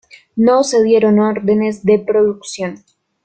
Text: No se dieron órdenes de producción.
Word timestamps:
No 0.35 0.63
se 0.63 0.81
dieron 0.81 1.19
órdenes 1.19 1.85
de 1.85 1.99
producción. 1.99 2.83